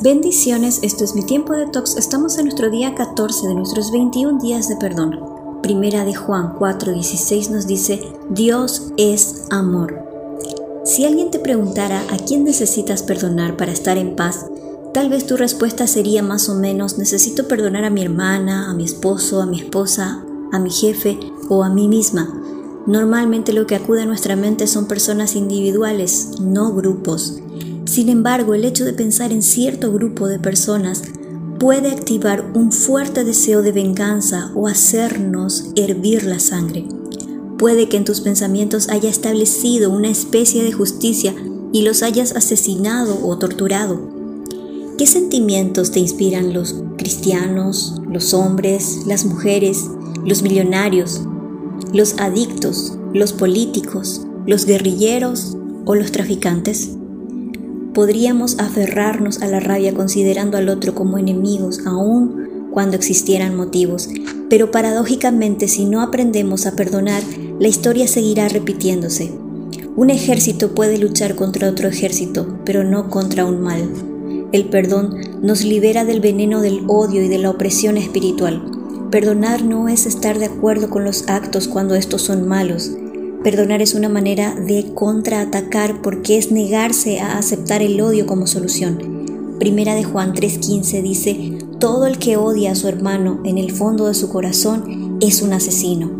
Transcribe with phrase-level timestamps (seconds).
[0.00, 1.96] Bendiciones, esto es mi tiempo de tox.
[1.96, 5.18] Estamos en nuestro día 14 de nuestros 21 días de perdón.
[5.60, 8.00] Primera de Juan 4:16 nos dice,
[8.30, 9.98] Dios es amor.
[10.84, 14.46] Si alguien te preguntara a quién necesitas perdonar para estar en paz,
[14.94, 18.84] tal vez tu respuesta sería más o menos, necesito perdonar a mi hermana, a mi
[18.84, 21.18] esposo, a mi esposa, a mi jefe
[21.48, 22.40] o a mí misma.
[22.86, 27.42] Normalmente lo que acude a nuestra mente son personas individuales, no grupos.
[27.98, 31.02] Sin embargo, el hecho de pensar en cierto grupo de personas
[31.58, 36.86] puede activar un fuerte deseo de venganza o hacernos hervir la sangre.
[37.58, 41.34] Puede que en tus pensamientos haya establecido una especie de justicia
[41.72, 43.98] y los hayas asesinado o torturado.
[44.96, 49.86] ¿Qué sentimientos te inspiran los cristianos, los hombres, las mujeres,
[50.24, 51.22] los millonarios,
[51.92, 56.90] los adictos, los políticos, los guerrilleros o los traficantes?
[57.98, 64.08] Podríamos aferrarnos a la rabia considerando al otro como enemigos aun cuando existieran motivos,
[64.48, 67.24] pero paradójicamente si no aprendemos a perdonar,
[67.58, 69.32] la historia seguirá repitiéndose.
[69.96, 73.90] Un ejército puede luchar contra otro ejército, pero no contra un mal.
[74.52, 78.62] El perdón nos libera del veneno del odio y de la opresión espiritual.
[79.10, 82.92] Perdonar no es estar de acuerdo con los actos cuando estos son malos,
[83.42, 89.56] Perdonar es una manera de contraatacar porque es negarse a aceptar el odio como solución.
[89.60, 94.06] Primera de Juan 3:15 dice, todo el que odia a su hermano en el fondo
[94.06, 96.10] de su corazón es un asesino.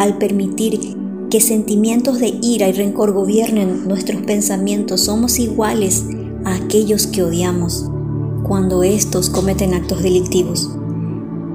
[0.00, 0.96] Al permitir
[1.30, 6.04] que sentimientos de ira y rencor gobiernen nuestros pensamientos, somos iguales
[6.44, 7.88] a aquellos que odiamos
[8.42, 10.70] cuando estos cometen actos delictivos.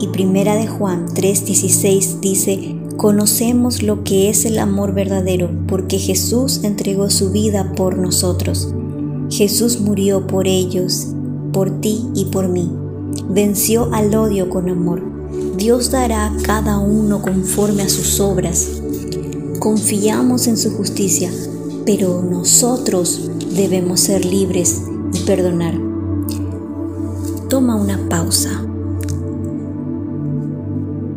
[0.00, 6.60] Y Primera de Juan 3:16 dice, Conocemos lo que es el amor verdadero porque Jesús
[6.62, 8.72] entregó su vida por nosotros.
[9.28, 11.08] Jesús murió por ellos,
[11.52, 12.72] por ti y por mí.
[13.28, 15.02] Venció al odio con amor.
[15.58, 18.80] Dios dará a cada uno conforme a sus obras.
[19.58, 21.30] Confiamos en su justicia,
[21.84, 24.80] pero nosotros debemos ser libres
[25.12, 25.78] y perdonar.
[27.50, 28.64] Toma una pausa.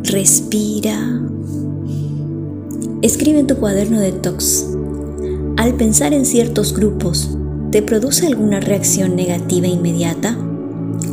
[0.02, 1.18] Respira
[3.00, 4.66] Escribe en tu cuaderno de tox.
[5.56, 7.30] Al pensar en ciertos grupos,
[7.70, 10.36] ¿te produce alguna reacción negativa inmediata?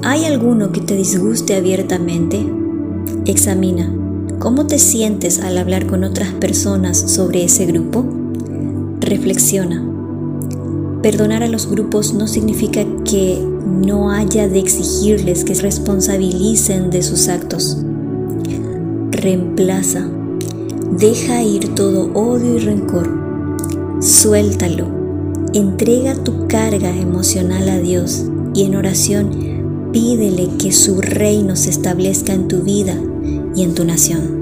[0.01, 2.43] ¿Hay alguno que te disguste abiertamente?
[3.27, 3.93] Examina
[4.39, 8.03] cómo te sientes al hablar con otras personas sobre ese grupo.
[8.99, 9.87] Reflexiona.
[11.03, 17.03] Perdonar a los grupos no significa que no haya de exigirles que se responsabilicen de
[17.03, 17.77] sus actos.
[19.11, 20.09] Reemplaza
[20.97, 23.09] Deja ir todo odio y rencor.
[23.99, 24.87] Suéltalo.
[25.53, 28.23] Entrega tu carga emocional a Dios
[28.53, 32.95] y en oración pídele que su reino se establezca en tu vida
[33.55, 34.39] y en tu nación.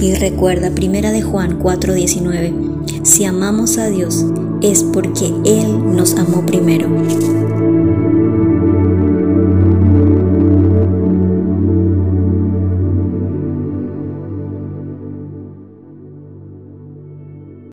[0.00, 4.24] Y recuerda, primera de Juan 4:19, si amamos a Dios
[4.62, 6.88] es porque Él nos amó primero.